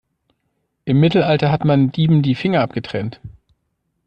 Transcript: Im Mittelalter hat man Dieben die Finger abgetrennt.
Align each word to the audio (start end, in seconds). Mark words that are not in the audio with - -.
Im 0.83 0.99
Mittelalter 0.99 1.51
hat 1.51 1.63
man 1.63 1.91
Dieben 1.91 2.23
die 2.23 2.33
Finger 2.33 2.61
abgetrennt. 2.61 3.21